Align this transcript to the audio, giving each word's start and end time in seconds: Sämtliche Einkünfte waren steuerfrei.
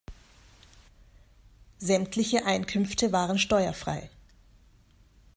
Sämtliche 1.79 2.43
Einkünfte 2.43 3.11
waren 3.11 3.37
steuerfrei. 3.37 4.09